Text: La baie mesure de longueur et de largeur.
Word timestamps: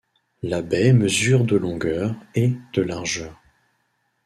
La 0.41 0.63
baie 0.63 0.93
mesure 0.93 1.43
de 1.45 1.55
longueur 1.55 2.15
et 2.33 2.53
de 2.73 2.81
largeur. 2.81 3.39